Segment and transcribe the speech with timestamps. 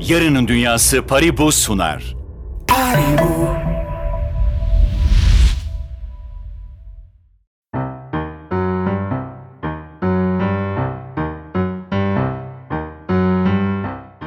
[0.00, 2.16] Yarının Dünyası Paribu sunar.
[2.68, 3.48] Paribu.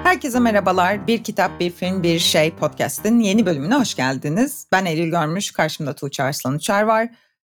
[0.03, 1.07] Herkese merhabalar.
[1.07, 4.67] Bir kitap, bir film, bir şey podcast'in yeni bölümüne hoş geldiniz.
[4.71, 7.09] Ben Eylül Görmüş, karşımda Tuğçe Arslan Uçar var.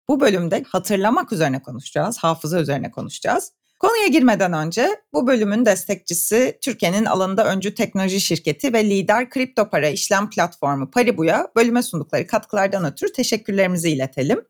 [0.09, 3.52] Bu bölümde hatırlamak üzerine konuşacağız, hafıza üzerine konuşacağız.
[3.81, 9.89] Konuya girmeden önce bu bölümün destekçisi Türkiye'nin alanında öncü teknoloji şirketi ve lider kripto para
[9.89, 14.40] işlem platformu Paribu'ya bölüme sundukları katkılardan ötürü teşekkürlerimizi iletelim.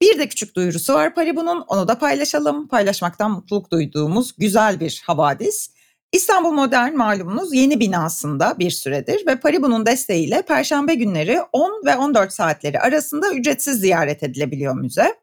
[0.00, 2.68] Bir de küçük duyurusu var Paribu'nun, onu da paylaşalım.
[2.68, 5.70] Paylaşmaktan mutluluk duyduğumuz güzel bir havadis.
[6.12, 12.32] İstanbul Modern malumunuz yeni binasında bir süredir ve Paribu'nun desteğiyle perşembe günleri 10 ve 14
[12.32, 15.14] saatleri arasında ücretsiz ziyaret edilebiliyor müze.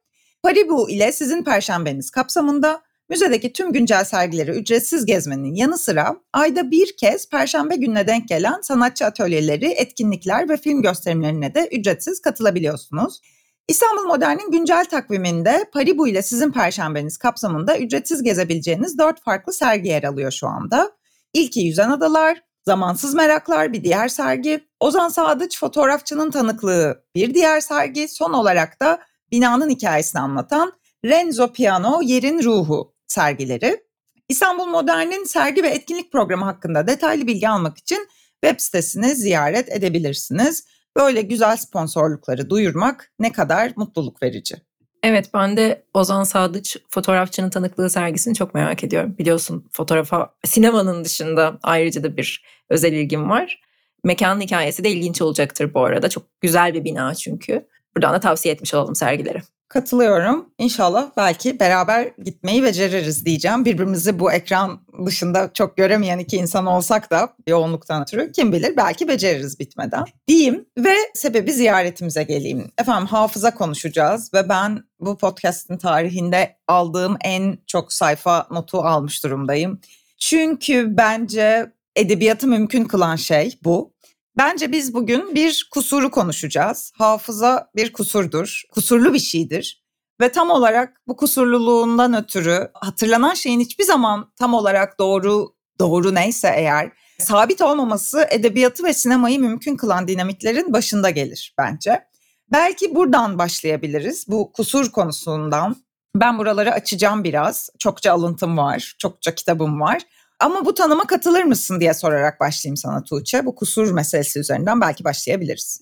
[0.44, 6.98] Paribu ile sizin perşembeniz kapsamında müzedeki tüm güncel sergileri ücretsiz gezmenin yanı sıra ayda bir
[6.98, 13.22] kez perşembe gününe denk gelen sanatçı atölyeleri, etkinlikler ve film gösterimlerine de ücretsiz katılabiliyorsunuz.
[13.68, 20.04] İstanbul Modern'in güncel takviminde Paribu ile sizin perşembeniz kapsamında ücretsiz gezebileceğiniz dört farklı sergi yer
[20.04, 20.92] alıyor şu anda.
[21.34, 28.08] İlki Yüzen Adalar, Zamansız Meraklar bir diğer sergi, Ozan Sadıç fotoğrafçının tanıklığı bir diğer sergi,
[28.08, 29.00] son olarak da
[29.32, 30.74] binanın hikayesini anlatan
[31.06, 33.84] Renzo Piano Yerin Ruhu sergileri.
[34.30, 38.08] İstanbul Modern'in sergi ve etkinlik programı hakkında detaylı bilgi almak için
[38.44, 40.68] web sitesini ziyaret edebilirsiniz.
[40.98, 44.56] Böyle güzel sponsorlukları duyurmak ne kadar mutluluk verici.
[45.04, 49.16] Evet ben de Ozan Sadıç fotoğrafçının tanıklığı sergisini çok merak ediyorum.
[49.18, 53.62] Biliyorsun fotoğrafa sinemanın dışında ayrıca da bir özel ilgim var.
[54.04, 56.10] Mekanın hikayesi de ilginç olacaktır bu arada.
[56.10, 57.68] Çok güzel bir bina çünkü.
[57.96, 59.42] Buradan da tavsiye etmiş olalım sergileri.
[59.74, 60.50] Katılıyorum.
[60.58, 63.66] İnşallah belki beraber gitmeyi beceririz diyeceğim.
[63.66, 69.08] Birbirimizi bu ekran dışında çok göremeyen iki insan olsak da yoğunluktan ötürü kim bilir belki
[69.08, 72.72] beceririz bitmeden diyeyim ve sebebi ziyaretimize geleyim.
[72.78, 79.80] Efendim hafıza konuşacağız ve ben bu podcast'in tarihinde aldığım en çok sayfa notu almış durumdayım.
[80.20, 83.93] Çünkü bence edebiyatı mümkün kılan şey bu.
[84.38, 86.92] Bence biz bugün bir kusuru konuşacağız.
[86.96, 89.84] Hafıza bir kusurdur, kusurlu bir şeydir.
[90.22, 96.54] Ve tam olarak bu kusurluluğundan ötürü hatırlanan şeyin hiçbir zaman tam olarak doğru, doğru neyse
[96.56, 102.04] eğer sabit olmaması edebiyatı ve sinemayı mümkün kılan dinamiklerin başında gelir bence.
[102.52, 105.76] Belki buradan başlayabiliriz bu kusur konusundan.
[106.16, 107.70] Ben buraları açacağım biraz.
[107.80, 110.02] Çokça alıntım var, çokça kitabım var.
[110.44, 113.46] Ama bu tanıma katılır mısın diye sorarak başlayayım sana Tuğçe.
[113.46, 115.82] Bu kusur meselesi üzerinden belki başlayabiliriz.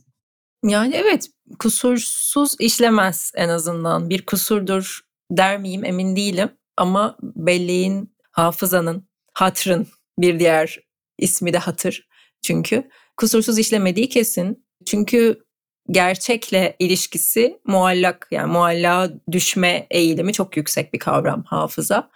[0.66, 1.30] Yani evet
[1.60, 4.10] kusursuz işlemez en azından.
[4.10, 5.00] Bir kusurdur
[5.32, 6.50] der miyim emin değilim.
[6.78, 9.88] Ama belleğin, hafızanın, hatrın
[10.20, 10.80] bir diğer
[11.18, 12.08] ismi de hatır.
[12.42, 14.66] Çünkü kusursuz işlemediği kesin.
[14.86, 15.44] Çünkü
[15.92, 22.12] gerçekle ilişkisi muallak yani mualla düşme eğilimi çok yüksek bir kavram hafıza.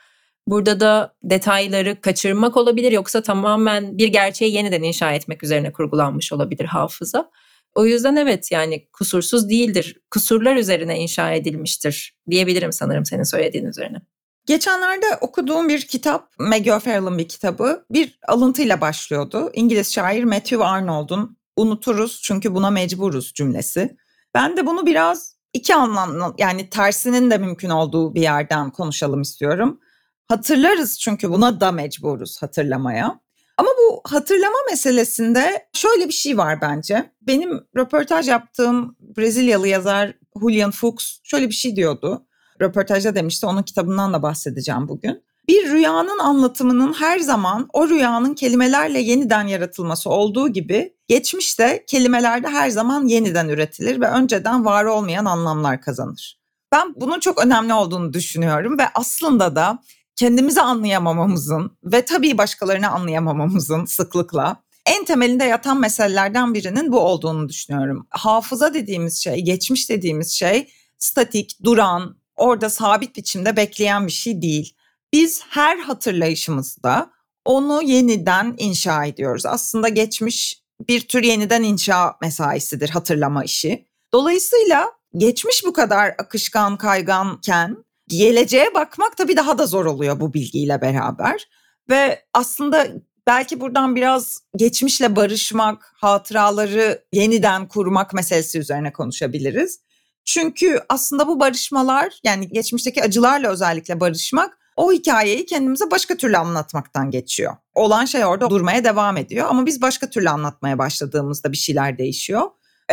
[0.48, 6.66] Burada da detayları kaçırmak olabilir yoksa tamamen bir gerçeği yeniden inşa etmek üzerine kurgulanmış olabilir
[6.66, 7.32] hafıza.
[7.76, 9.98] O yüzden evet yani kusursuz değildir.
[10.12, 13.98] Kusurlar üzerine inşa edilmiştir diyebilirim sanırım senin söylediğin üzerine.
[14.46, 19.50] Geçenlerde okuduğum bir kitap, Maggie O'Farrell'ın bir kitabı bir alıntıyla başlıyordu.
[19.54, 23.98] İngiliz şair Matthew Arnold'un unuturuz çünkü buna mecburuz cümlesi.
[24.34, 29.80] Ben de bunu biraz iki anlamlı yani tersinin de mümkün olduğu bir yerden konuşalım istiyorum.
[30.28, 33.20] Hatırlarız çünkü buna da mecburuz hatırlamaya.
[33.58, 37.12] Ama bu hatırlama meselesinde şöyle bir şey var bence.
[37.22, 42.26] Benim röportaj yaptığım Brezilyalı yazar Julian Fuchs şöyle bir şey diyordu.
[42.62, 45.24] Röportajda demişti, onun kitabından da bahsedeceğim bugün.
[45.48, 52.70] Bir rüyanın anlatımının her zaman o rüyanın kelimelerle yeniden yaratılması olduğu gibi geçmişte kelimelerde her
[52.70, 56.40] zaman yeniden üretilir ve önceden var olmayan anlamlar kazanır.
[56.72, 59.80] Ben bunun çok önemli olduğunu düşünüyorum ve aslında da
[60.16, 68.08] kendimizi anlayamamamızın ve tabii başkalarını anlayamamamızın sıklıkla en temelinde yatan meselelerden birinin bu olduğunu düşünüyorum.
[68.10, 70.68] Hafıza dediğimiz şey, geçmiş dediğimiz şey
[70.98, 74.76] statik, duran, orada sabit biçimde bekleyen bir şey değil.
[75.14, 77.12] Biz her hatırlayışımızda
[77.46, 79.46] onu yeniden inşa ediyoruz.
[79.46, 83.86] Aslında geçmiş bir tür yeniden inşa mesaisidir hatırlama işi.
[84.14, 90.82] Dolayısıyla geçmiş bu kadar akışkan, kayganken geleceğe bakmak tabii daha da zor oluyor bu bilgiyle
[90.82, 91.48] beraber.
[91.90, 92.88] Ve aslında
[93.28, 99.80] belki buradan biraz geçmişle barışmak, hatıraları yeniden kurmak meselesi üzerine konuşabiliriz.
[100.26, 107.12] Çünkü aslında bu barışmalar yani geçmişteki acılarla özellikle barışmak o hikayeyi kendimize başka türlü anlatmaktan
[107.12, 107.56] geçiyor.
[107.76, 112.42] Olan şey orada durmaya devam ediyor ama biz başka türlü anlatmaya başladığımızda bir şeyler değişiyor.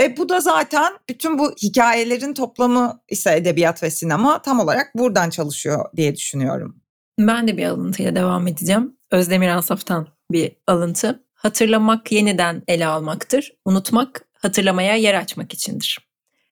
[0.00, 5.30] E, bu da zaten bütün bu hikayelerin toplamı ise edebiyat ve sinema tam olarak buradan
[5.30, 6.82] çalışıyor diye düşünüyorum.
[7.18, 8.96] Ben de bir alıntıyla devam edeceğim.
[9.10, 11.24] Özdemir Asaf'tan bir alıntı.
[11.34, 13.52] Hatırlamak yeniden ele almaktır.
[13.64, 15.98] Unutmak hatırlamaya yer açmak içindir.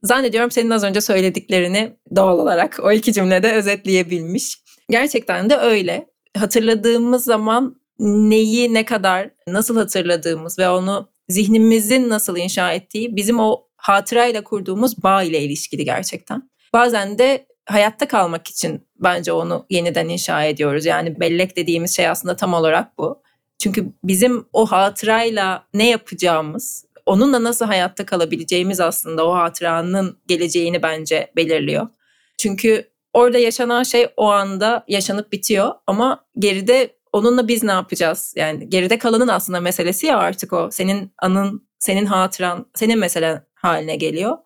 [0.02, 4.62] Zannediyorum senin az önce söylediklerini doğal olarak o iki cümlede özetleyebilmiş.
[4.90, 6.06] Gerçekten de öyle.
[6.36, 13.66] Hatırladığımız zaman neyi ne kadar nasıl hatırladığımız ve onu zihnimizin nasıl inşa ettiği bizim o
[13.76, 16.50] hatırayla kurduğumuz bağ ile ilişkili gerçekten.
[16.72, 20.86] Bazen de hayatta kalmak için bence onu yeniden inşa ediyoruz.
[20.86, 23.22] Yani bellek dediğimiz şey aslında tam olarak bu.
[23.58, 31.32] Çünkü bizim o hatırayla ne yapacağımız, onunla nasıl hayatta kalabileceğimiz aslında o hatıranın geleceğini bence
[31.36, 31.88] belirliyor.
[32.38, 38.34] Çünkü orada yaşanan şey o anda yaşanıp bitiyor ama geride onunla biz ne yapacağız?
[38.36, 40.68] Yani geride kalanın aslında meselesi ya artık o.
[40.72, 44.38] Senin anın, senin hatıran, senin meselen haline geliyor.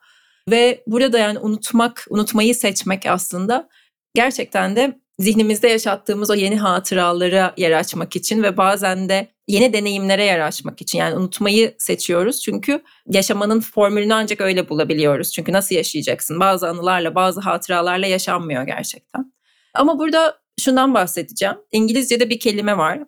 [0.50, 3.68] Ve burada yani unutmak, unutmayı seçmek aslında
[4.14, 10.24] gerçekten de zihnimizde yaşattığımız o yeni hatıralara yer açmak için ve bazen de yeni deneyimlere
[10.24, 10.98] yer açmak için.
[10.98, 15.32] Yani unutmayı seçiyoruz çünkü yaşamanın formülünü ancak öyle bulabiliyoruz.
[15.32, 16.40] Çünkü nasıl yaşayacaksın?
[16.40, 19.32] Bazı anılarla, bazı hatıralarla yaşanmıyor gerçekten.
[19.74, 21.56] Ama burada şundan bahsedeceğim.
[21.72, 23.00] İngilizce'de bir kelime var.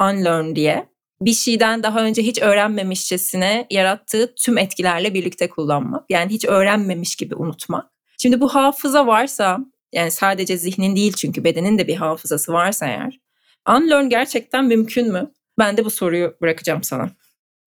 [0.00, 0.88] Unlearn diye.
[1.20, 6.04] Bir şeyden daha önce hiç öğrenmemişçesine yarattığı tüm etkilerle birlikte kullanmak.
[6.10, 7.90] Yani hiç öğrenmemiş gibi unutmak.
[8.18, 9.58] Şimdi bu hafıza varsa
[9.92, 13.20] yani sadece zihnin değil çünkü bedenin de bir hafızası varsa eğer.
[13.68, 15.30] Unlearn gerçekten mümkün mü?
[15.58, 17.10] Ben de bu soruyu bırakacağım sana.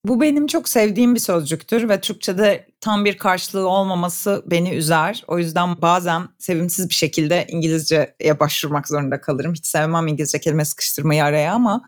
[0.07, 5.23] Bu benim çok sevdiğim bir sözcüktür ve Türkçe'de tam bir karşılığı olmaması beni üzer.
[5.27, 9.53] O yüzden bazen sevimsiz bir şekilde İngilizce'ye başvurmak zorunda kalırım.
[9.53, 11.81] Hiç sevmem İngilizce kelime sıkıştırmayı araya ama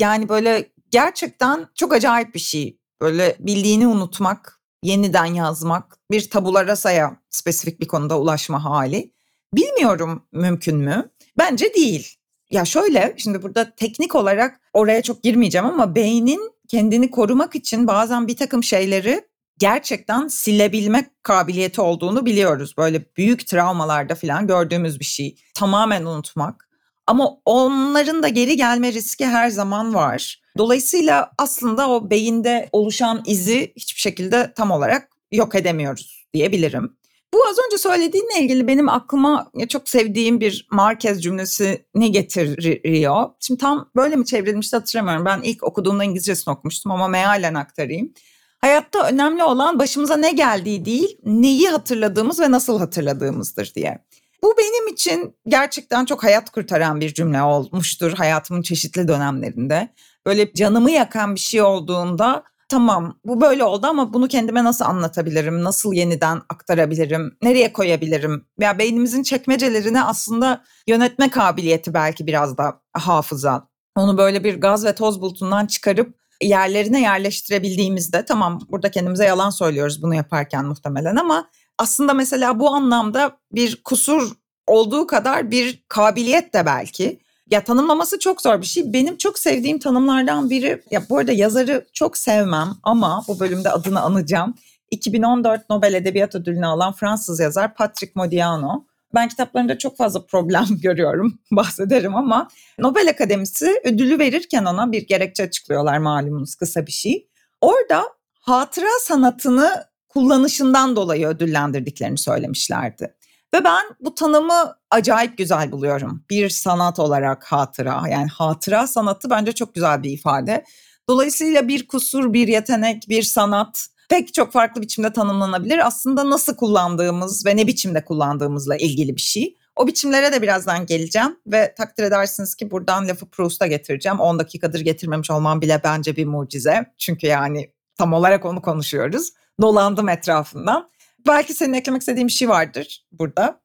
[0.00, 2.78] yani böyle gerçekten çok acayip bir şey.
[3.00, 9.12] Böyle bildiğini unutmak, yeniden yazmak, bir tabula rasaya spesifik bir konuda ulaşma hali.
[9.54, 11.10] Bilmiyorum mümkün mü?
[11.38, 12.14] Bence değil.
[12.50, 18.28] Ya şöyle şimdi burada teknik olarak oraya çok girmeyeceğim ama beynin kendini korumak için bazen
[18.28, 19.28] bir takım şeyleri
[19.58, 22.74] gerçekten silebilme kabiliyeti olduğunu biliyoruz.
[22.78, 25.36] Böyle büyük travmalarda falan gördüğümüz bir şey.
[25.54, 26.68] Tamamen unutmak.
[27.06, 30.40] Ama onların da geri gelme riski her zaman var.
[30.58, 36.96] Dolayısıyla aslında o beyinde oluşan izi hiçbir şekilde tam olarak yok edemiyoruz diyebilirim.
[37.34, 43.24] Bu az önce söylediğinle ilgili benim aklıma çok sevdiğim bir Marquez cümlesini getiriyor.
[43.40, 45.24] Şimdi tam böyle mi çevrilmişti hatırlamıyorum.
[45.24, 48.12] Ben ilk okuduğumda İngilizcesini okumuştum ama mealen aktarayım.
[48.60, 54.04] Hayatta önemli olan başımıza ne geldiği değil, neyi hatırladığımız ve nasıl hatırladığımızdır diye.
[54.42, 59.88] Bu benim için gerçekten çok hayat kurtaran bir cümle olmuştur hayatımın çeşitli dönemlerinde.
[60.26, 65.64] Böyle canımı yakan bir şey olduğunda tamam bu böyle oldu ama bunu kendime nasıl anlatabilirim?
[65.64, 67.36] Nasıl yeniden aktarabilirim?
[67.42, 68.44] Nereye koyabilirim?
[68.60, 73.68] Ya beynimizin çekmecelerini aslında yönetme kabiliyeti belki biraz da hafıza.
[73.96, 80.02] Onu böyle bir gaz ve toz bulutundan çıkarıp yerlerine yerleştirebildiğimizde tamam burada kendimize yalan söylüyoruz
[80.02, 81.48] bunu yaparken muhtemelen ama
[81.78, 84.32] aslında mesela bu anlamda bir kusur
[84.66, 87.20] olduğu kadar bir kabiliyet de belki.
[87.50, 88.92] Ya tanımlaması çok zor bir şey.
[88.92, 94.00] Benim çok sevdiğim tanımlardan biri, ya bu arada yazarı çok sevmem ama bu bölümde adını
[94.00, 94.54] anacağım.
[94.90, 98.84] 2014 Nobel Edebiyat Ödülünü alan Fransız yazar Patrick Modiano.
[99.14, 105.42] Ben kitaplarında çok fazla problem görüyorum, bahsederim ama Nobel Akademisi ödülü verirken ona bir gerekçe
[105.42, 107.28] açıklıyorlar malumunuz kısa bir şey.
[107.60, 108.04] Orada
[108.40, 113.14] hatıra sanatını kullanışından dolayı ödüllendirdiklerini söylemişlerdi.
[113.54, 116.24] Ve ben bu tanımı acayip güzel buluyorum.
[116.30, 118.02] Bir sanat olarak hatıra.
[118.10, 120.64] Yani hatıra sanatı bence çok güzel bir ifade.
[121.08, 125.86] Dolayısıyla bir kusur, bir yetenek, bir sanat pek çok farklı biçimde tanımlanabilir.
[125.86, 129.56] Aslında nasıl kullandığımız ve ne biçimde kullandığımızla ilgili bir şey.
[129.76, 134.20] O biçimlere de birazdan geleceğim ve takdir edersiniz ki buradan lafı Proust'a getireceğim.
[134.20, 136.92] 10 dakikadır getirmemiş olmam bile bence bir mucize.
[136.98, 139.30] Çünkü yani tam olarak onu konuşuyoruz.
[139.60, 140.90] Dolandım etrafından.
[141.28, 143.60] Belki senin eklemek istediğin bir şey vardır burada.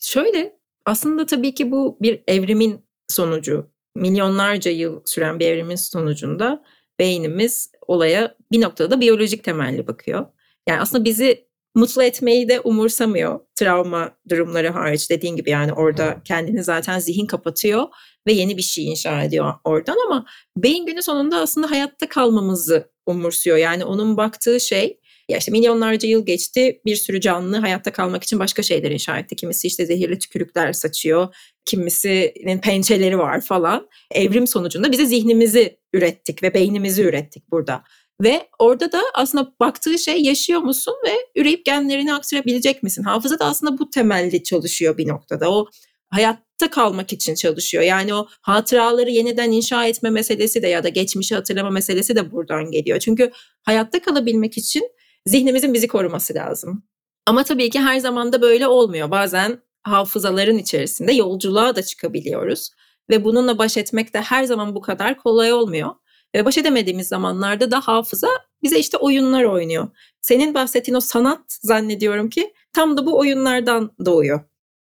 [0.00, 0.56] Şöyle
[0.86, 3.70] aslında tabii ki bu bir evrimin sonucu.
[3.96, 6.64] Milyonlarca yıl süren bir evrimin sonucunda
[6.98, 10.26] beynimiz olaya bir noktada biyolojik temelli bakıyor.
[10.68, 13.40] Yani aslında bizi mutlu etmeyi de umursamıyor.
[13.54, 17.88] Travma durumları hariç dediğin gibi yani orada kendini zaten zihin kapatıyor
[18.26, 23.56] ve yeni bir şey inşa ediyor oradan ama beyin günü sonunda aslında hayatta kalmamızı umursuyor.
[23.56, 28.38] Yani onun baktığı şey Ya işte milyonlarca yıl geçti bir sürü canlı hayatta kalmak için
[28.38, 29.36] başka şeyler inşa etti.
[29.36, 33.88] Kimisi işte zehirli tükürükler saçıyor, kimisinin pençeleri var falan.
[34.10, 37.84] Evrim sonucunda bize zihnimizi ürettik ve beynimizi ürettik burada.
[38.22, 43.02] Ve orada da aslında baktığı şey yaşıyor musun ve üreyip genlerini aktarabilecek misin?
[43.02, 45.50] Hafıza da aslında bu temelli çalışıyor bir noktada.
[45.50, 45.66] O
[46.10, 47.84] hayatta kalmak için çalışıyor.
[47.84, 52.70] Yani o hatıraları yeniden inşa etme meselesi de ya da geçmişi hatırlama meselesi de buradan
[52.70, 52.98] geliyor.
[52.98, 53.30] Çünkü
[53.62, 54.82] hayatta kalabilmek için
[55.26, 56.84] zihnimizin bizi koruması lazım.
[57.26, 59.10] Ama tabii ki her zaman da böyle olmuyor.
[59.10, 62.70] Bazen hafızaların içerisinde yolculuğa da çıkabiliyoruz
[63.10, 65.90] ve bununla baş etmek de her zaman bu kadar kolay olmuyor.
[66.34, 68.28] Ve baş edemediğimiz zamanlarda da hafıza
[68.62, 69.88] bize işte oyunlar oynuyor.
[70.20, 74.40] Senin bahsettiğin o sanat zannediyorum ki tam da bu oyunlardan doğuyor.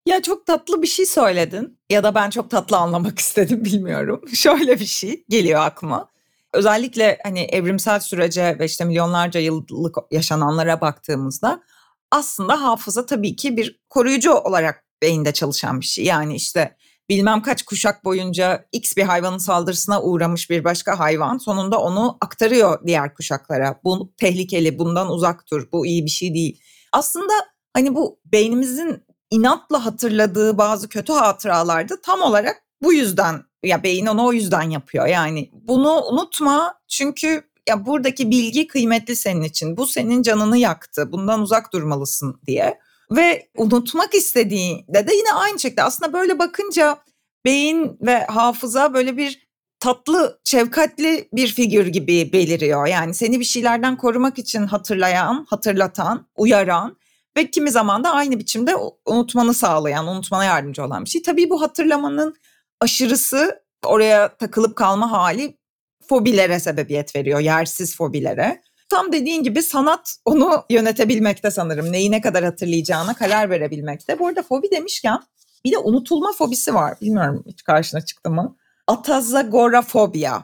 [0.05, 4.21] Ya çok tatlı bir şey söyledin ya da ben çok tatlı anlamak istedim bilmiyorum.
[4.33, 6.09] Şöyle bir şey geliyor aklıma.
[6.55, 11.61] Özellikle hani evrimsel sürece ve işte milyonlarca yıllık yaşananlara baktığımızda
[12.11, 16.05] aslında hafıza tabii ki bir koruyucu olarak beyinde çalışan bir şey.
[16.05, 16.77] Yani işte
[17.09, 22.87] bilmem kaç kuşak boyunca X bir hayvanın saldırısına uğramış bir başka hayvan sonunda onu aktarıyor
[22.87, 23.79] diğer kuşaklara.
[23.83, 26.61] Bu tehlikeli, bundan uzak dur, bu iyi bir şey değil.
[26.91, 27.33] Aslında
[27.73, 34.25] hani bu beynimizin inatla hatırladığı bazı kötü hatıralarda tam olarak bu yüzden ya beyin onu
[34.25, 35.07] o yüzden yapıyor.
[35.07, 39.77] Yani bunu unutma çünkü ya buradaki bilgi kıymetli senin için.
[39.77, 41.11] Bu senin canını yaktı.
[41.11, 42.79] Bundan uzak durmalısın diye.
[43.11, 46.97] Ve unutmak istediğinde de yine aynı şekilde aslında böyle bakınca
[47.45, 49.45] beyin ve hafıza böyle bir
[49.79, 52.87] tatlı, şefkatli bir figür gibi beliriyor.
[52.87, 56.97] Yani seni bir şeylerden korumak için hatırlayan, hatırlatan, uyaran
[57.37, 61.21] ve kimi zaman da aynı biçimde unutmanı sağlayan, unutmana yardımcı olan bir şey.
[61.21, 62.35] Tabii bu hatırlamanın
[62.81, 65.57] aşırısı oraya takılıp kalma hali
[66.09, 68.61] fobilere sebebiyet veriyor, yersiz fobilere.
[68.89, 71.91] Tam dediğin gibi sanat onu yönetebilmekte sanırım.
[71.91, 74.19] Neyi ne kadar hatırlayacağına karar verebilmekte.
[74.19, 75.19] Bu arada fobi demişken
[75.65, 76.97] bir de unutulma fobisi var.
[77.01, 78.57] Bilmiyorum hiç karşına çıktı mı?
[78.87, 80.43] Atazagorafobia.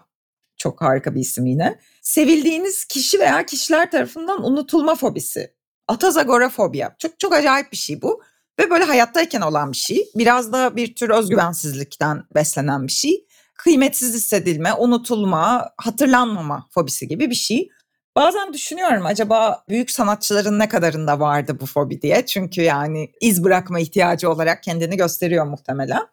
[0.58, 1.80] Çok harika bir isim yine.
[2.02, 5.54] Sevildiğiniz kişi veya kişiler tarafından unutulma fobisi.
[5.88, 6.96] Atazagorafobia.
[7.00, 8.24] Çok çok acayip bir şey bu.
[8.60, 10.10] Ve böyle hayattayken olan bir şey.
[10.16, 13.26] Biraz da bir tür özgüvensizlikten beslenen bir şey.
[13.58, 17.70] Kıymetsiz hissedilme, unutulma, hatırlanmama fobisi gibi bir şey.
[18.16, 22.26] Bazen düşünüyorum acaba büyük sanatçıların ne kadarında vardı bu fobi diye.
[22.26, 26.08] Çünkü yani iz bırakma ihtiyacı olarak kendini gösteriyor muhtemelen.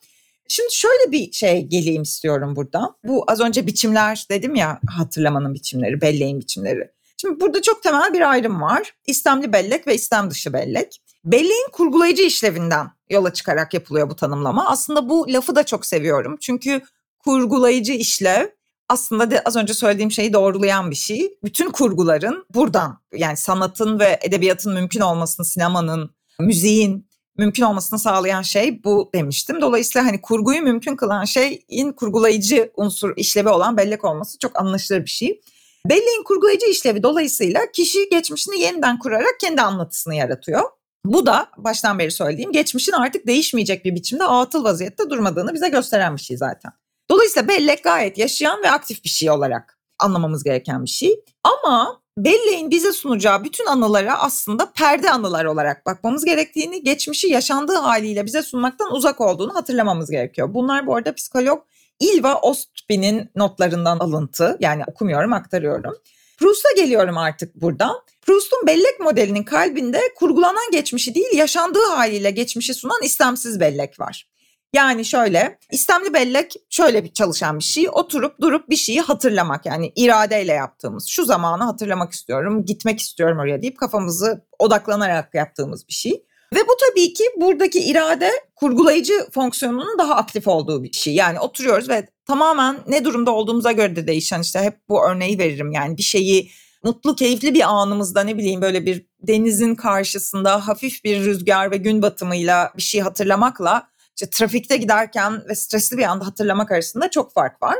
[0.49, 2.95] Şimdi şöyle bir şey geleyim istiyorum burada.
[3.05, 6.91] Bu az önce biçimler dedim ya hatırlamanın biçimleri, belleğin biçimleri.
[7.21, 8.95] Şimdi burada çok temel bir ayrım var.
[9.07, 11.03] İstemli bellek ve istem dışı bellek.
[11.25, 14.69] Belleğin kurgulayıcı işlevinden yola çıkarak yapılıyor bu tanımlama.
[14.69, 16.37] Aslında bu lafı da çok seviyorum.
[16.41, 16.81] Çünkü
[17.19, 18.47] kurgulayıcı işlev
[18.89, 21.39] aslında de az önce söylediğim şeyi doğrulayan bir şey.
[21.45, 26.11] Bütün kurguların buradan yani sanatın ve edebiyatın mümkün olmasını, sinemanın,
[26.41, 27.09] müziğin
[27.39, 29.61] mümkün olmasını sağlayan şey bu demiştim.
[29.61, 35.11] Dolayısıyla hani kurguyu mümkün kılan şeyin kurgulayıcı unsur işlevi olan bellek olması çok anlaşılır bir
[35.11, 35.41] şey.
[35.89, 40.78] Belleğin kurgulayıcı işlevi dolayısıyla kişi geçmişini yeniden kurarak kendi anlatısını yaratıyor.
[41.05, 46.17] Bu da baştan beri söylediğim geçmişin artık değişmeyecek bir biçimde atıl vaziyette durmadığını bize gösteren
[46.17, 46.73] bir şey zaten.
[47.11, 51.25] Dolayısıyla bellek gayet yaşayan ve aktif bir şey olarak anlamamız gereken bir şey.
[51.45, 58.27] Ama belleğin bize sunacağı bütün anılara aslında perde anılar olarak bakmamız gerektiğini, geçmişi yaşandığı haliyle
[58.27, 60.55] bize sunmaktan uzak olduğunu hatırlamamız gerekiyor.
[60.55, 61.63] Bunlar bu arada psikolog
[62.01, 64.57] Ilva Ostby'nin notlarından alıntı.
[64.61, 65.95] Yani okumuyorum, aktarıyorum.
[66.39, 68.03] Proust'a geliyorum artık burada.
[68.23, 74.29] Proust'un bellek modelinin kalbinde kurgulanan geçmişi değil, yaşandığı haliyle geçmişi sunan istemsiz bellek var.
[74.73, 77.89] Yani şöyle istemli bellek şöyle bir çalışan bir şey.
[77.93, 81.07] Oturup durup bir şeyi hatırlamak yani iradeyle yaptığımız.
[81.07, 86.25] Şu zamanı hatırlamak istiyorum, gitmek istiyorum oraya deyip kafamızı odaklanarak yaptığımız bir şey.
[86.55, 91.15] Ve bu tabii ki buradaki irade kurgulayıcı fonksiyonunun daha aktif olduğu bir şey.
[91.15, 95.73] Yani oturuyoruz ve tamamen ne durumda olduğumuza göre de değişen işte hep bu örneği veririm.
[95.73, 96.51] Yani bir şeyi
[96.85, 102.03] mutlu, keyifli bir anımızda ne bileyim böyle bir denizin karşısında hafif bir rüzgar ve gün
[102.03, 107.63] batımıyla bir şey hatırlamakla işte trafikte giderken ve stresli bir anda hatırlamak arasında çok fark
[107.63, 107.77] var.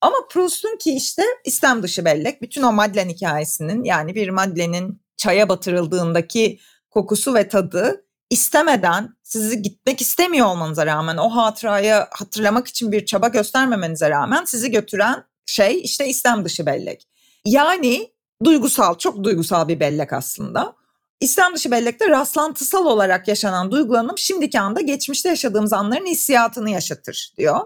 [0.00, 5.48] Ama Proust'un ki işte istem dışı bellek bütün o Madeleine hikayesinin yani bir Madeleine'in çaya
[5.48, 6.58] batırıldığındaki
[6.90, 8.05] kokusu ve tadı
[8.36, 14.70] istemeden sizi gitmek istemiyor olmanıza rağmen o hatırayı hatırlamak için bir çaba göstermemenize rağmen sizi
[14.70, 17.08] götüren şey işte istem dışı bellek.
[17.44, 18.10] Yani
[18.44, 20.76] duygusal çok duygusal bir bellek aslında.
[21.20, 27.60] İslam dışı bellekte rastlantısal olarak yaşanan duygulanım şimdiki anda geçmişte yaşadığımız anların hissiyatını yaşatır diyor.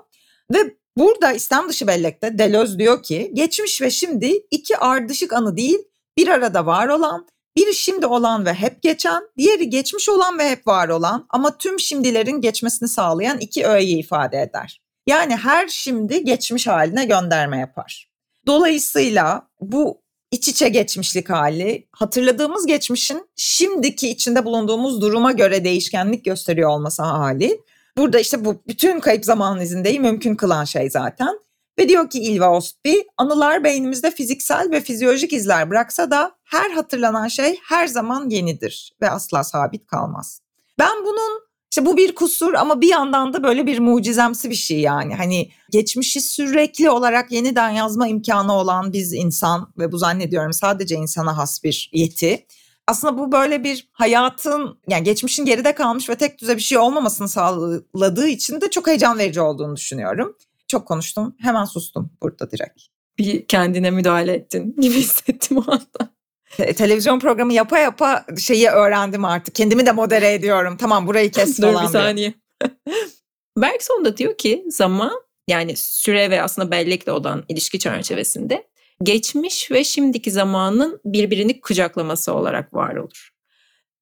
[0.55, 5.79] Ve burada İslam dışı bellekte Deleuze diyor ki geçmiş ve şimdi iki ardışık anı değil
[6.17, 10.66] bir arada var olan Biri şimdi olan ve hep geçen, diğeri geçmiş olan ve hep
[10.66, 14.80] var olan ama tüm şimdilerin geçmesini sağlayan iki öğeyi ifade eder.
[15.07, 18.11] Yani her şimdi geçmiş haline gönderme yapar.
[18.47, 26.71] Dolayısıyla bu iç içe geçmişlik hali hatırladığımız geçmişin şimdiki içinde bulunduğumuz duruma göre değişkenlik gösteriyor
[26.71, 27.61] olması hali.
[27.97, 31.40] Burada işte bu bütün kayıp zaman izindeyi mümkün kılan şey zaten.
[31.81, 37.29] Ve diyor ki Ilva Ostby, anılar beynimizde fiziksel ve fizyolojik izler bıraksa da her hatırlanan
[37.29, 40.41] şey her zaman yenidir ve asla sabit kalmaz.
[40.79, 44.81] Ben bunun işte bu bir kusur ama bir yandan da böyle bir mucizemsi bir şey
[44.81, 45.15] yani.
[45.15, 51.37] Hani geçmişi sürekli olarak yeniden yazma imkanı olan biz insan ve bu zannediyorum sadece insana
[51.37, 52.47] has bir yeti.
[52.87, 57.29] Aslında bu böyle bir hayatın yani geçmişin geride kalmış ve tek düze bir şey olmamasını
[57.29, 60.37] sağladığı için de çok heyecan verici olduğunu düşünüyorum.
[60.71, 62.81] Çok konuştum hemen sustum burada direkt.
[63.19, 66.15] Bir kendine müdahale ettin gibi hissettim o anda
[66.57, 69.55] televizyon programı yapa yapa şeyi öğrendim artık.
[69.55, 70.77] Kendimi de modere ediyorum.
[70.77, 71.75] Tamam burayı kes falan.
[71.83, 72.35] Dur bir saniye.
[73.59, 75.12] Bergson da diyor ki zaman
[75.49, 78.69] yani süre ve aslında bellekle olan ilişki çerçevesinde
[79.03, 83.31] geçmiş ve şimdiki zamanın birbirini kucaklaması olarak var olur.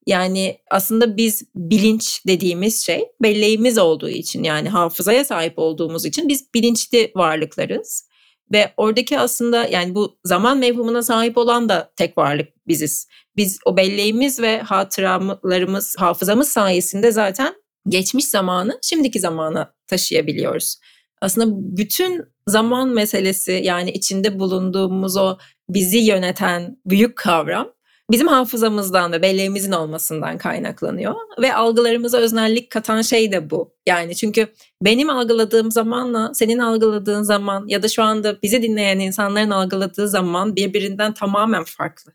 [0.09, 6.55] Yani aslında biz bilinç dediğimiz şey belleğimiz olduğu için yani hafızaya sahip olduğumuz için biz
[6.55, 8.09] bilinçli varlıklarız.
[8.53, 13.07] Ve oradaki aslında yani bu zaman mevhumuna sahip olan da tek varlık biziz.
[13.37, 17.55] Biz o belleğimiz ve hatıralarımız, hafızamız sayesinde zaten
[17.89, 20.77] geçmiş zamanı şimdiki zamana taşıyabiliyoruz.
[21.21, 21.47] Aslında
[21.77, 25.39] bütün zaman meselesi yani içinde bulunduğumuz o
[25.69, 27.73] bizi yöneten büyük kavram
[28.11, 31.15] bizim hafızamızdan ve belleğimizin olmasından kaynaklanıyor.
[31.43, 33.75] Ve algılarımıza öznellik katan şey de bu.
[33.87, 34.47] Yani çünkü
[34.83, 40.57] benim algıladığım zamanla senin algıladığın zaman ya da şu anda bizi dinleyen insanların algıladığı zaman
[40.57, 42.13] birbirinden tamamen farklı.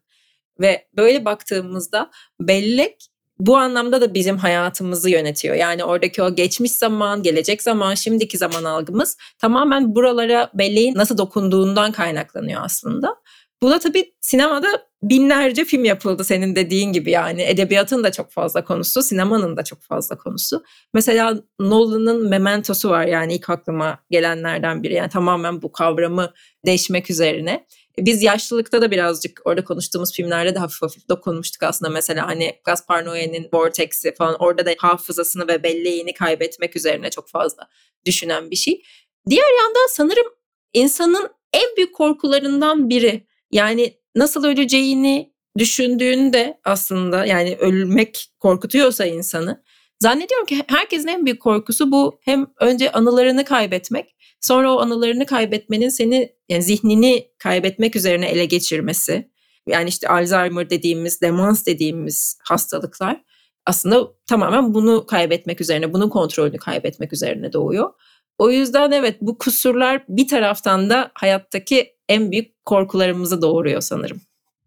[0.60, 2.10] Ve böyle baktığımızda
[2.42, 3.10] bellek
[3.40, 5.56] bu anlamda da bizim hayatımızı yönetiyor.
[5.56, 11.92] Yani oradaki o geçmiş zaman, gelecek zaman, şimdiki zaman algımız tamamen buralara belleğin nasıl dokunduğundan
[11.92, 13.16] kaynaklanıyor aslında.
[13.64, 17.42] Buna tabii sinemada binlerce film yapıldı senin dediğin gibi yani.
[17.42, 20.64] Edebiyatın da çok fazla konusu, sinemanın da çok fazla konusu.
[20.94, 24.94] Mesela Nolan'ın Memento'su var yani ilk aklıma gelenlerden biri.
[24.94, 26.34] Yani tamamen bu kavramı
[26.66, 27.66] değişmek üzerine.
[28.00, 31.92] Biz yaşlılıkta da birazcık orada konuştuğumuz filmlerde de hafif hafif dokunmuştuk aslında.
[31.92, 37.68] Mesela hani Gaspar Noé'nin Vortex'i falan orada da hafızasını ve belleğini kaybetmek üzerine çok fazla
[38.06, 38.84] düşünen bir şey.
[39.30, 40.28] Diğer yandan sanırım
[40.74, 49.64] insanın en büyük korkularından biri yani nasıl öleceğini düşündüğünde aslında yani ölmek korkutuyorsa insanı
[50.00, 55.90] zannediyorum ki herkesin en büyük korkusu bu hem önce anılarını kaybetmek sonra o anılarını kaybetmenin
[55.90, 59.32] seni yani zihnini kaybetmek üzerine ele geçirmesi.
[59.68, 63.22] Yani işte Alzheimer dediğimiz, demans dediğimiz hastalıklar
[63.66, 67.94] aslında tamamen bunu kaybetmek üzerine, bunun kontrolünü kaybetmek üzerine doğuyor.
[68.38, 74.22] O yüzden evet bu kusurlar bir taraftan da hayattaki en büyük korkularımızı doğuruyor sanırım.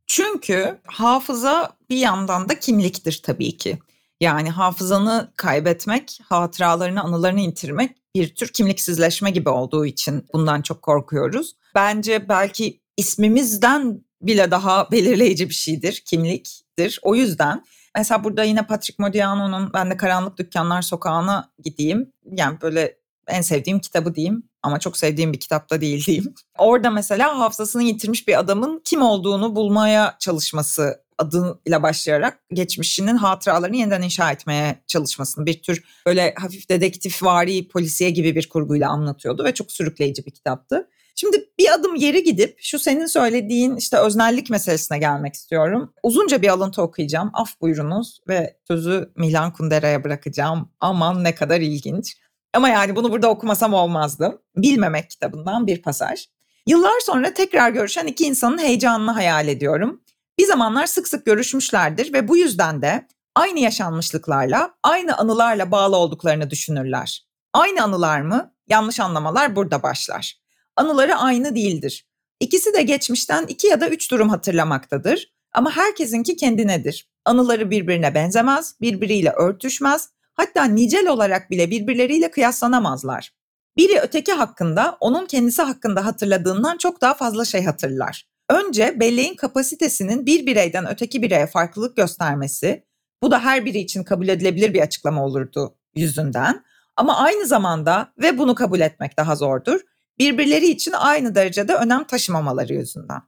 [0.07, 3.79] Çünkü hafıza bir yandan da kimliktir tabii ki.
[4.21, 11.57] Yani hafızanı kaybetmek, hatıralarını, anılarını yitirmek bir tür kimliksizleşme gibi olduğu için bundan çok korkuyoruz.
[11.75, 17.01] Bence belki ismimizden bile daha belirleyici bir şeydir, kimliktir.
[17.03, 17.65] O yüzden
[17.97, 22.13] mesela burada yine Patrick Modiano'nun ben de Karanlık Dükkanlar Sokağı'na gideyim.
[22.33, 26.35] Yani böyle en sevdiğim kitabı diyeyim ama çok sevdiğim bir kitapta değil diyeyim.
[26.59, 34.03] Orada mesela hafızasını yitirmiş bir adamın kim olduğunu bulmaya çalışması adıyla başlayarak geçmişinin hatıralarını yeniden
[34.03, 39.55] inşa etmeye çalışmasını bir tür böyle hafif dedektif vari polisiye gibi bir kurguyla anlatıyordu ve
[39.55, 40.89] çok sürükleyici bir kitaptı.
[41.19, 45.93] Şimdi bir adım geri gidip şu senin söylediğin işte öznellik meselesine gelmek istiyorum.
[46.03, 47.31] Uzunca bir alıntı okuyacağım.
[47.35, 50.69] Af buyurunuz ve sözü Milan Kundera'ya bırakacağım.
[50.81, 52.17] Aman ne kadar ilginç.
[52.57, 54.43] Ama yani bunu burada okumasam olmazdı.
[54.57, 56.27] Bilmemek kitabından bir pasaj.
[56.67, 60.03] Yıllar sonra tekrar görüşen iki insanın heyecanını hayal ediyorum.
[60.39, 66.51] Bir zamanlar sık sık görüşmüşlerdir ve bu yüzden de aynı yaşanmışlıklarla, aynı anılarla bağlı olduklarını
[66.51, 67.27] düşünürler.
[67.53, 68.55] Aynı anılar mı?
[68.69, 70.41] Yanlış anlamalar burada başlar.
[70.77, 72.07] Anıları aynı değildir.
[72.41, 75.33] İkisi de geçmişten iki ya da üç durum hatırlamaktadır.
[75.53, 77.11] Ama herkesinki kendinedir.
[77.25, 83.33] Anıları birbirine benzemez, birbiriyle örtüşmez hatta nicel olarak bile birbirleriyle kıyaslanamazlar.
[83.77, 88.29] Biri öteki hakkında onun kendisi hakkında hatırladığından çok daha fazla şey hatırlar.
[88.51, 92.85] Önce belleğin kapasitesinin bir bireyden öteki bireye farklılık göstermesi,
[93.23, 96.65] bu da her biri için kabul edilebilir bir açıklama olurdu yüzünden.
[96.97, 99.81] Ama aynı zamanda ve bunu kabul etmek daha zordur,
[100.19, 103.23] birbirleri için aynı derecede önem taşımamaları yüzünden.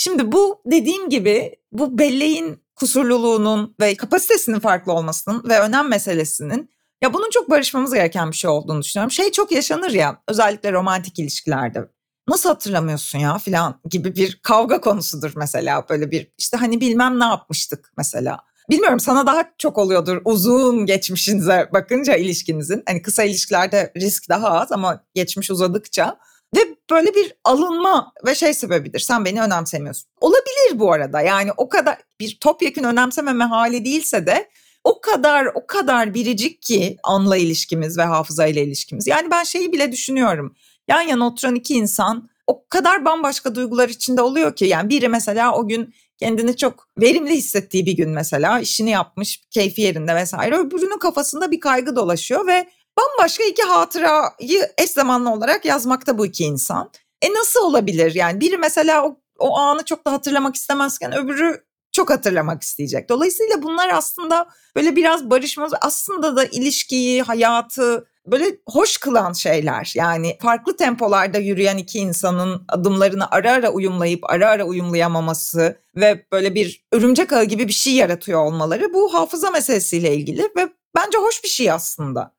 [0.00, 6.70] Şimdi bu dediğim gibi bu belleğin kusurluluğunun ve kapasitesinin farklı olmasının ve önem meselesinin
[7.02, 9.10] ya bunun çok barışmamız gereken bir şey olduğunu düşünüyorum.
[9.10, 11.88] Şey çok yaşanır ya özellikle romantik ilişkilerde.
[12.28, 17.24] Nasıl hatırlamıyorsun ya filan gibi bir kavga konusudur mesela böyle bir işte hani bilmem ne
[17.24, 18.38] yapmıştık mesela.
[18.70, 22.82] Bilmiyorum sana daha çok oluyordur uzun geçmişinize bakınca ilişkinizin.
[22.86, 26.18] Hani kısa ilişkilerde risk daha az ama geçmiş uzadıkça
[26.56, 29.00] ve böyle bir alınma ve şey sebebidir.
[29.00, 30.10] Sen beni önemsemiyorsun.
[30.20, 31.20] Olabilir bu arada.
[31.20, 34.48] Yani o kadar bir topyekün önemsememe hali değilse de
[34.84, 39.06] o kadar o kadar biricik ki anla ilişkimiz ve hafıza ile ilişkimiz.
[39.06, 40.54] Yani ben şeyi bile düşünüyorum.
[40.88, 45.54] Yan yana oturan iki insan o kadar bambaşka duygular içinde oluyor ki yani biri mesela
[45.54, 50.56] o gün kendini çok verimli hissettiği bir gün mesela işini yapmış, keyfi yerinde vesaire.
[50.56, 56.44] Öbürünün kafasında bir kaygı dolaşıyor ve bambaşka iki hatırayı eş zamanlı olarak yazmakta bu iki
[56.44, 56.90] insan.
[57.22, 58.14] E nasıl olabilir?
[58.14, 63.08] Yani biri mesela o, o anı çok da hatırlamak istemezken öbürü çok hatırlamak isteyecek.
[63.08, 69.92] Dolayısıyla bunlar aslında böyle biraz barışmaz aslında da ilişkiyi, hayatı böyle hoş kılan şeyler.
[69.94, 76.54] Yani farklı tempolarda yürüyen iki insanın adımlarını ara ara uyumlayıp ara ara uyumlayamaması ve böyle
[76.54, 81.44] bir örümcek ağı gibi bir şey yaratıyor olmaları bu hafıza meselesiyle ilgili ve bence hoş
[81.44, 82.37] bir şey aslında.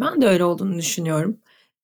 [0.00, 1.38] Ben de öyle olduğunu düşünüyorum.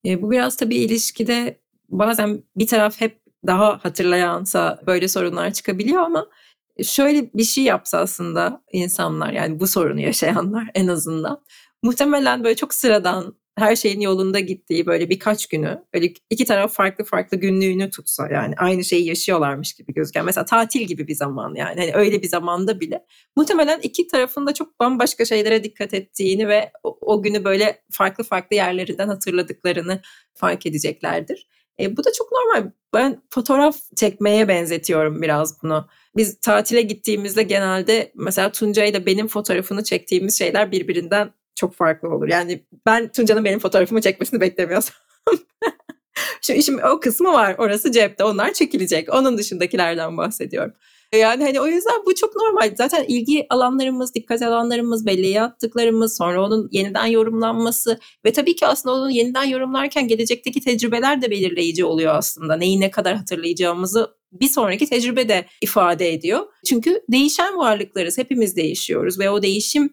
[0.05, 6.27] E, bu biraz tabii ilişkide bazen bir taraf hep daha hatırlayansa böyle sorunlar çıkabiliyor ama
[6.83, 11.41] şöyle bir şey yapsa aslında insanlar yani bu sorunu yaşayanlar en azından
[11.83, 17.03] muhtemelen böyle çok sıradan her şeyin yolunda gittiği böyle birkaç günü böyle iki taraf farklı
[17.03, 21.79] farklı günlüğünü tutsa yani aynı şeyi yaşıyorlarmış gibi gözüken mesela tatil gibi bir zaman yani
[21.79, 26.71] hani öyle bir zamanda bile muhtemelen iki tarafın da çok bambaşka şeylere dikkat ettiğini ve
[26.83, 30.01] o, o günü böyle farklı farklı yerlerinden hatırladıklarını
[30.33, 31.47] fark edeceklerdir.
[31.79, 32.71] E, bu da çok normal.
[32.93, 35.87] Ben fotoğraf çekmeye benzetiyorum biraz bunu.
[36.15, 42.27] Biz tatile gittiğimizde genelde mesela Tunca ile benim fotoğrafını çektiğimiz şeyler birbirinden çok farklı olur.
[42.27, 44.95] Yani ben Tunca'nın benim fotoğrafımı çekmesini beklemiyorsam.
[46.41, 47.55] Şu işim o kısmı var.
[47.57, 48.23] Orası cepte.
[48.23, 49.13] Onlar çekilecek.
[49.13, 50.73] Onun dışındakilerden bahsediyorum.
[51.15, 52.75] Yani hani o yüzden bu çok normal.
[52.75, 58.95] Zaten ilgi alanlarımız, dikkat alanlarımız, belleğe attıklarımız, sonra onun yeniden yorumlanması ve tabii ki aslında
[58.95, 62.55] onun yeniden yorumlarken gelecekteki tecrübeler de belirleyici oluyor aslında.
[62.55, 66.47] Neyi ne kadar hatırlayacağımızı bir sonraki tecrübe de ifade ediyor.
[66.65, 68.17] Çünkü değişen varlıklarız.
[68.17, 69.89] Hepimiz değişiyoruz ve o değişim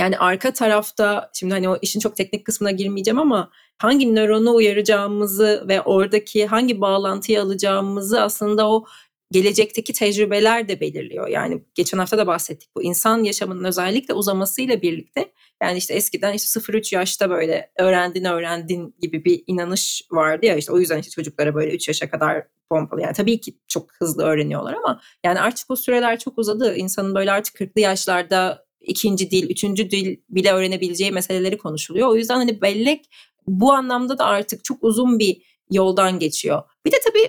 [0.00, 5.64] yani arka tarafta şimdi hani o işin çok teknik kısmına girmeyeceğim ama hangi nöronu uyaracağımızı
[5.68, 8.84] ve oradaki hangi bağlantıyı alacağımızı aslında o
[9.30, 11.28] gelecekteki tecrübeler de belirliyor.
[11.28, 15.32] Yani geçen hafta da bahsettik bu insan yaşamının özellikle uzamasıyla birlikte
[15.62, 20.72] yani işte eskiden işte 0-3 yaşta böyle öğrendin öğrendin gibi bir inanış vardı ya işte
[20.72, 24.74] o yüzden işte çocuklara böyle 3 yaşa kadar pompalı yani tabii ki çok hızlı öğreniyorlar
[24.74, 26.76] ama yani artık bu süreler çok uzadı.
[26.76, 32.08] İnsanın böyle artık 40'lı yaşlarda ikinci dil, üçüncü dil bile öğrenebileceği meseleleri konuşuluyor.
[32.08, 33.04] O yüzden hani bellek
[33.46, 36.62] bu anlamda da artık çok uzun bir yoldan geçiyor.
[36.86, 37.28] Bir de tabii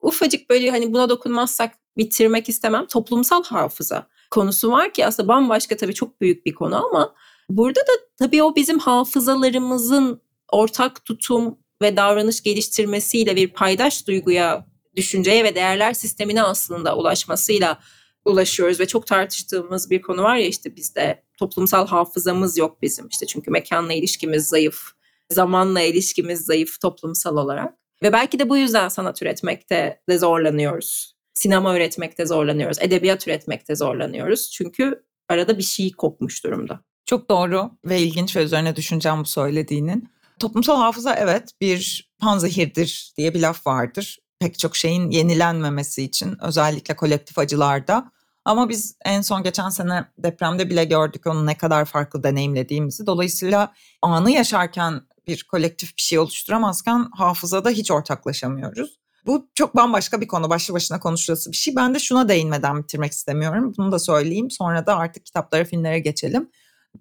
[0.00, 2.86] ufacık böyle hani buna dokunmazsak bitirmek istemem.
[2.86, 7.14] Toplumsal hafıza konusu var ki aslında bambaşka tabii çok büyük bir konu ama
[7.48, 15.44] burada da tabii o bizim hafızalarımızın ortak tutum ve davranış geliştirmesiyle bir paydaş duyguya, düşünceye
[15.44, 17.78] ve değerler sistemine aslında ulaşmasıyla
[18.24, 23.26] ulaşıyoruz ve çok tartıştığımız bir konu var ya işte bizde toplumsal hafızamız yok bizim işte
[23.26, 24.92] çünkü mekanla ilişkimiz zayıf,
[25.30, 27.74] zamanla ilişkimiz zayıf toplumsal olarak.
[28.02, 31.16] Ve belki de bu yüzden sanat üretmekte de zorlanıyoruz.
[31.34, 32.78] Sinema üretmekte zorlanıyoruz.
[32.80, 34.50] Edebiyat üretmekte zorlanıyoruz.
[34.50, 36.80] Çünkü arada bir şey kopmuş durumda.
[37.06, 40.08] Çok doğru ve ilginç ve üzerine düşüneceğim bu söylediğinin.
[40.38, 44.18] Toplumsal hafıza evet bir panzehirdir diye bir laf vardır.
[44.42, 48.10] Pek çok şeyin yenilenmemesi için özellikle kolektif acılarda.
[48.44, 53.06] Ama biz en son geçen sene depremde bile gördük onu ne kadar farklı deneyimlediğimizi.
[53.06, 58.98] Dolayısıyla anı yaşarken bir kolektif bir şey oluşturamazken hafızada hiç ortaklaşamıyoruz.
[59.26, 61.76] Bu çok bambaşka bir konu, başlı başına konuşulası bir şey.
[61.76, 63.74] Ben de şuna değinmeden bitirmek istemiyorum.
[63.78, 64.50] Bunu da söyleyeyim.
[64.50, 66.50] Sonra da artık kitaplara, filmlere geçelim.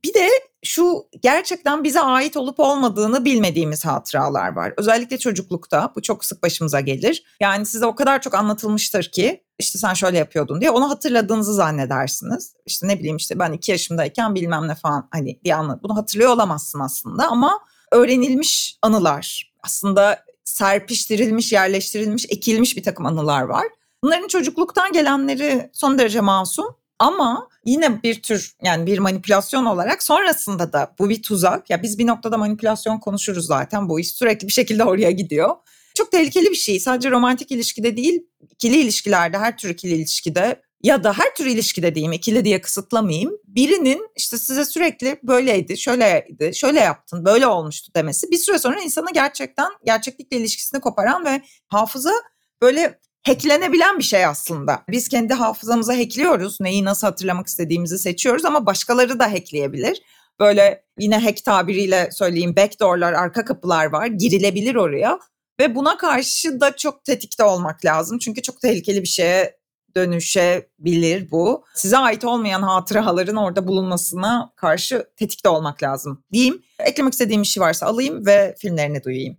[0.06, 0.30] Bir de
[0.64, 4.74] şu gerçekten bize ait olup olmadığını bilmediğimiz hatıralar var.
[4.78, 7.24] Özellikle çocuklukta bu çok sık başımıza gelir.
[7.40, 12.54] Yani size o kadar çok anlatılmıştır ki işte sen şöyle yapıyordun diye onu hatırladığınızı zannedersiniz.
[12.66, 15.84] İşte ne bileyim işte ben iki yaşımdayken bilmem ne falan hani bir anlat.
[15.84, 17.60] Bunu hatırlıyor olamazsın aslında ama
[17.92, 19.54] öğrenilmiş anılar.
[19.64, 23.68] Aslında serpiştirilmiş, yerleştirilmiş, ekilmiş bir takım anılar var.
[24.04, 30.74] Bunların çocukluktan gelenleri son derece masum ama yine bir tür yani bir manipülasyon olarak sonrasında
[30.74, 31.70] da bu bir tuzak.
[31.70, 33.90] Ya biz bir noktada manipülasyon konuşuruz zaten.
[33.90, 35.56] Bu iş sürekli bir şekilde oraya gidiyor.
[35.96, 36.80] Çok tehlikeli bir şey.
[36.80, 41.84] Sadece romantik ilişkide değil, ikili ilişkilerde, her tür ikili ilişkide ya da her tür ilişki
[41.84, 43.38] dediğim ikili diye kısıtlamayayım.
[43.48, 49.08] Birinin işte size sürekli böyleydi, şöyleydi, şöyle yaptın, böyle olmuştu demesi bir süre sonra insanı
[49.14, 52.14] gerçekten gerçeklikle ilişkisini koparan ve hafıza
[52.62, 54.84] böyle hacklenebilen bir şey aslında.
[54.90, 56.62] Biz kendi hafızamıza hackliyoruz.
[56.62, 60.02] Neyi nasıl hatırlamak istediğimizi seçiyoruz ama başkaları da hackleyebilir.
[60.40, 64.08] Böyle yine hack tabiriyle söyleyeyim backdoor'lar, arka kapılar var.
[64.08, 65.20] Girilebilir oraya.
[65.60, 68.20] Ve buna karşı da çok tetikte olmak lazım.
[68.20, 69.62] Çünkü çok tehlikeli bir şeye
[69.96, 71.66] dönüşebilir bu.
[71.76, 76.62] Size ait olmayan hatıraların orada bulunmasına karşı tetikte olmak lazım diyeyim.
[76.80, 79.38] Eklemek istediğim bir şey varsa alayım ve filmlerini duyayım.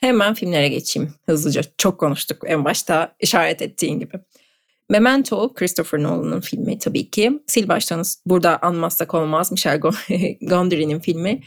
[0.00, 1.62] Hemen filmlere geçeyim hızlıca.
[1.78, 4.20] Çok konuştuk en başta işaret ettiğin gibi.
[4.90, 7.40] Memento, Christopher Nolan'ın filmi tabii ki.
[7.52, 9.78] Sil baştan burada anmazsak olmaz Michel
[10.40, 11.40] Gondry'nin filmi.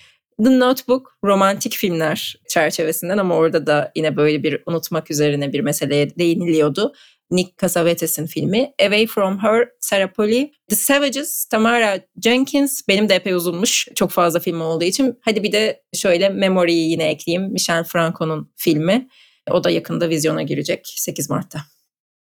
[0.44, 6.16] The Notebook romantik filmler çerçevesinden ama orada da yine böyle bir unutmak üzerine bir meseleye
[6.16, 6.94] değiniliyordu.
[7.34, 8.74] Nick Cassavetes'in filmi.
[8.82, 10.52] Away From Her, Sarah Polly.
[10.70, 12.82] The Savages, Tamara Jenkins.
[12.88, 13.88] Benim de epey uzunmuş.
[13.96, 15.20] Çok fazla film olduğu için.
[15.22, 17.52] Hadi bir de şöyle Memory'yi yine ekleyeyim.
[17.52, 19.08] Michel Franco'nun filmi.
[19.52, 21.73] O da yakında vizyona girecek 8 Mart'ta.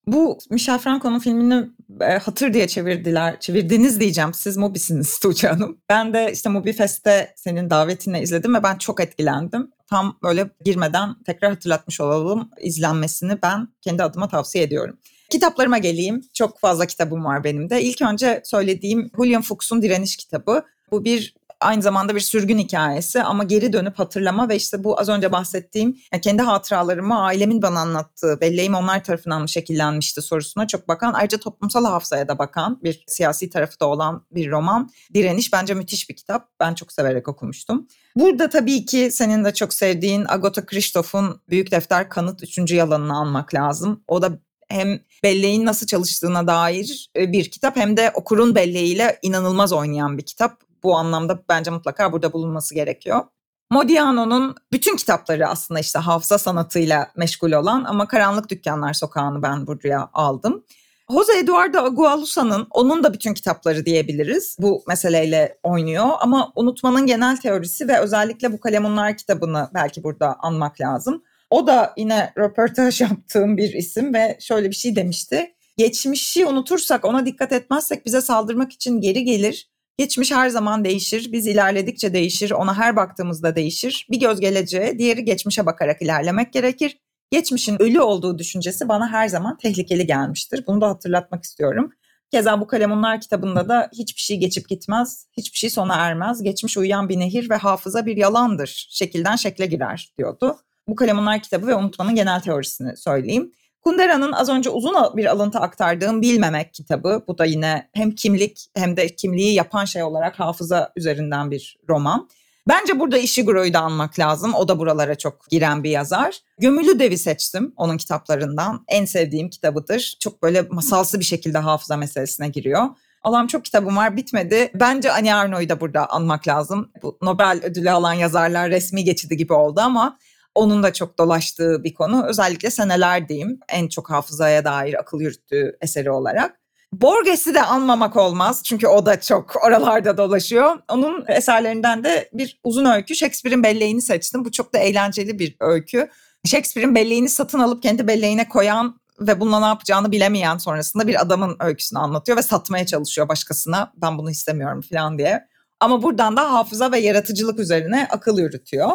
[0.06, 1.68] Bu Michel Franco'nun filmini
[2.00, 3.40] e, hatır diye çevirdiler.
[3.40, 4.34] Çevirdiniz diyeceğim.
[4.34, 5.78] Siz Mobi'siniz Tuğçe Hanım.
[5.88, 9.70] Ben de işte Mobi Fest'te senin davetinle izledim ve ben çok etkilendim.
[9.86, 14.98] Tam böyle girmeden tekrar hatırlatmış olalım izlenmesini ben kendi adıma tavsiye ediyorum.
[15.30, 16.20] Kitaplarıma geleyim.
[16.34, 17.82] Çok fazla kitabım var benim de.
[17.82, 20.64] İlk önce söylediğim William Fuchs'un Direniş kitabı.
[20.90, 25.08] Bu bir aynı zamanda bir sürgün hikayesi ama geri dönüp hatırlama ve işte bu az
[25.08, 30.88] önce bahsettiğim yani kendi hatıralarımı ailemin bana anlattığı, belleğim onlar tarafından mı şekillenmişti sorusuna çok
[30.88, 34.90] bakan, ayrıca toplumsal hafızaya da bakan bir siyasi tarafı da olan bir roman.
[35.14, 36.48] Direniş bence müthiş bir kitap.
[36.60, 37.88] Ben çok severek okumuştum.
[38.16, 42.72] Burada tabii ki senin de çok sevdiğin Agota Christoph'un Büyük Defter Kanıt 3.
[42.72, 44.04] yalanını almak lazım.
[44.08, 44.38] O da
[44.68, 50.22] hem belleğin nasıl çalıştığına dair e, bir kitap hem de okurun belleğiyle inanılmaz oynayan bir
[50.22, 53.24] kitap bu anlamda bence mutlaka burada bulunması gerekiyor.
[53.70, 60.10] Modiano'nun bütün kitapları aslında işte hafıza sanatıyla meşgul olan ama Karanlık Dükkanlar Sokağı'nı ben buraya
[60.12, 60.64] aldım.
[61.12, 64.56] Jose Eduardo Agualusa'nın onun da bütün kitapları diyebiliriz.
[64.60, 70.80] Bu meseleyle oynuyor ama unutmanın genel teorisi ve özellikle bu Kalemunlar kitabını belki burada anmak
[70.80, 71.22] lazım.
[71.50, 75.54] O da yine röportaj yaptığım bir isim ve şöyle bir şey demişti.
[75.76, 81.32] Geçmişi unutursak ona dikkat etmezsek bize saldırmak için geri gelir Geçmiş her zaman değişir.
[81.32, 82.50] Biz ilerledikçe değişir.
[82.50, 84.06] Ona her baktığımızda değişir.
[84.10, 86.98] Bir göz geleceğe, diğeri geçmişe bakarak ilerlemek gerekir.
[87.30, 90.64] Geçmişin ölü olduğu düşüncesi bana her zaman tehlikeli gelmiştir.
[90.66, 91.92] Bunu da hatırlatmak istiyorum.
[92.30, 96.42] Keza bu Kalemunlar kitabında da hiçbir şey geçip gitmez, hiçbir şey sona ermez.
[96.42, 98.86] Geçmiş uyuyan bir nehir ve hafıza bir yalandır.
[98.90, 100.56] Şekilden şekle girer diyordu.
[100.88, 103.52] Bu Kalemunlar kitabı ve unutmanın genel teorisini söyleyeyim.
[103.86, 107.22] Kundera'nın az önce uzun bir alıntı aktardığım Bilmemek kitabı.
[107.28, 112.28] Bu da yine hem kimlik hem de kimliği yapan şey olarak hafıza üzerinden bir roman.
[112.68, 114.54] Bence burada Ishiguro'yu da anmak lazım.
[114.54, 116.38] O da buralara çok giren bir yazar.
[116.58, 118.84] Gömülü Dev'i seçtim onun kitaplarından.
[118.88, 120.16] En sevdiğim kitabıdır.
[120.20, 122.86] Çok böyle masalsı bir şekilde hafıza meselesine giriyor.
[123.22, 124.70] Allah'ım çok kitabım var bitmedi.
[124.74, 126.90] Bence Ani Arno'yu da burada anmak lazım.
[127.02, 130.18] Bu Nobel ödülü alan yazarlar resmi geçidi gibi oldu ama
[130.56, 132.26] onun da çok dolaştığı bir konu.
[132.26, 136.60] Özellikle seneler diyeyim en çok hafızaya dair akıl yürüttüğü eseri olarak.
[136.92, 140.78] Borges'i de anmamak olmaz çünkü o da çok oralarda dolaşıyor.
[140.88, 144.44] Onun eserlerinden de bir uzun öykü Shakespeare'in belleğini seçtim.
[144.44, 146.08] Bu çok da eğlenceli bir öykü.
[146.44, 151.56] Shakespeare'in belleğini satın alıp kendi belleğine koyan ve bununla ne yapacağını bilemeyen sonrasında bir adamın
[151.60, 153.92] öyküsünü anlatıyor ve satmaya çalışıyor başkasına.
[153.96, 155.48] Ben bunu istemiyorum falan diye.
[155.80, 158.90] Ama buradan da hafıza ve yaratıcılık üzerine akıl yürütüyor.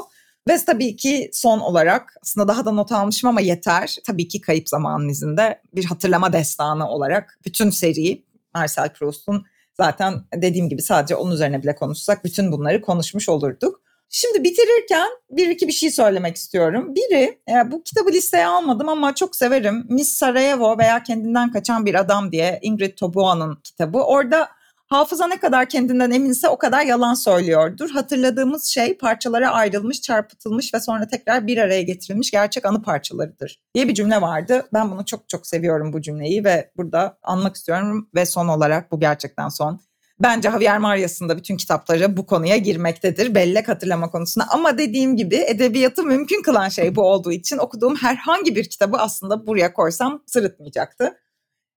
[0.49, 3.95] Ve tabii ki son olarak aslında daha da not almışım ama yeter.
[4.05, 8.25] Tabii ki Kayıp Zamanın izinde bir hatırlama destanı olarak bütün seri
[8.55, 13.81] Marcel Proust'un zaten dediğim gibi sadece onun üzerine bile konuşsak bütün bunları konuşmuş olurduk.
[14.09, 16.95] Şimdi bitirirken bir iki bir şey söylemek istiyorum.
[16.95, 19.85] Biri e, bu kitabı listeye almadım ama çok severim.
[19.89, 23.97] Miss Sarajevo veya Kendinden Kaçan Bir Adam diye Ingrid Toboa'nın kitabı.
[23.97, 24.49] Orada
[24.91, 27.89] Hafıza ne kadar kendinden eminse o kadar yalan söylüyordur.
[27.89, 33.87] Hatırladığımız şey parçalara ayrılmış, çarpıtılmış ve sonra tekrar bir araya getirilmiş gerçek anı parçalarıdır diye
[33.87, 34.67] bir cümle vardı.
[34.73, 38.99] Ben bunu çok çok seviyorum bu cümleyi ve burada anmak istiyorum ve son olarak bu
[38.99, 39.79] gerçekten son.
[40.19, 43.35] Bence Javier Marias'ın da bütün kitapları bu konuya girmektedir.
[43.35, 44.45] Bellek hatırlama konusunda.
[44.49, 49.47] Ama dediğim gibi edebiyatı mümkün kılan şey bu olduğu için okuduğum herhangi bir kitabı aslında
[49.47, 51.20] buraya koysam sırıtmayacaktı.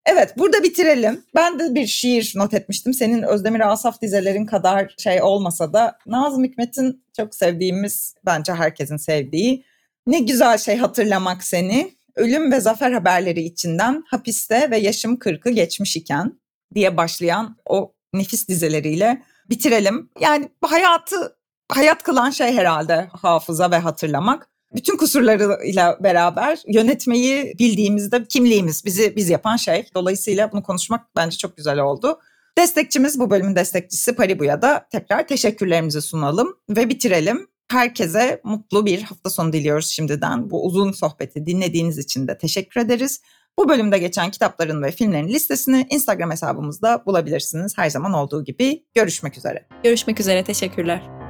[0.06, 1.24] Evet burada bitirelim.
[1.34, 2.94] Ben de bir şiir not etmiştim.
[2.94, 9.64] Senin Özdemir Asaf dizelerin kadar şey olmasa da Nazım Hikmet'in çok sevdiğimiz bence herkesin sevdiği.
[10.06, 11.94] Ne güzel şey hatırlamak seni.
[12.16, 16.40] ölüm ve zafer haberleri içinden hapiste ve yaşım kırkı geçmiş iken
[16.74, 20.10] diye başlayan o nefis dizeleriyle bitirelim.
[20.20, 21.36] Yani hayatı
[21.72, 24.48] hayat kılan şey herhalde hafıza ve hatırlamak.
[24.74, 29.86] Bütün kusurlarıyla beraber yönetmeyi bildiğimizde kimliğimiz bizi biz yapan şey.
[29.94, 32.18] Dolayısıyla bunu konuşmak bence çok güzel oldu.
[32.58, 37.46] Destekçimiz bu bölümün destekçisi Paribu'ya da tekrar teşekkürlerimizi sunalım ve bitirelim.
[37.70, 40.50] Herkese mutlu bir hafta sonu diliyoruz şimdiden.
[40.50, 43.20] Bu uzun sohbeti dinlediğiniz için de teşekkür ederiz.
[43.58, 47.72] Bu bölümde geçen kitapların ve filmlerin listesini Instagram hesabımızda bulabilirsiniz.
[47.78, 49.66] Her zaman olduğu gibi görüşmek üzere.
[49.84, 51.23] Görüşmek üzere, teşekkürler.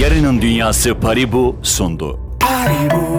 [0.00, 2.18] Yarının Dünyası Paribu sundu.
[2.40, 3.11] Paribu.